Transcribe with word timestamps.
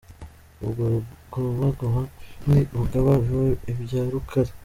Ubwo 0.63 0.81
Rugobagoba 0.91 2.01
na 2.47 2.59
Bugaba 2.77 3.11
biba 3.23 3.47
ibya 3.71 4.01
Rukali. 4.11 4.51